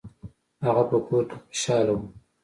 هغه 0.65 0.83
په 0.89 0.97
کور 1.07 1.23
کې 1.29 1.37
خوشحاله 1.43 1.93
و. 1.97 2.01